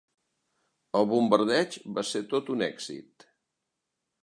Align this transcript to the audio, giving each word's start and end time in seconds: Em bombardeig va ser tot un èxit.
Em 0.99 1.05
bombardeig 1.11 1.77
va 1.99 2.05
ser 2.13 2.23
tot 2.33 2.51
un 2.57 2.67
èxit. 2.71 3.29